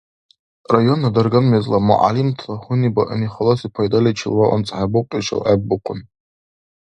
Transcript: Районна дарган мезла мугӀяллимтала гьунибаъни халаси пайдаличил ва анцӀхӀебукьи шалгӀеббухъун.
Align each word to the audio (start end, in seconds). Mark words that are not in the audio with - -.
Районна 0.73 1.09
дарган 1.17 1.45
мезла 1.53 1.77
мугӀяллимтала 1.87 2.55
гьунибаъни 2.63 3.27
халаси 3.33 3.67
пайдаличил 3.75 4.33
ва 4.39 4.45
анцӀхӀебукьи 4.55 5.25
шалгӀеббухъун. 5.27 5.99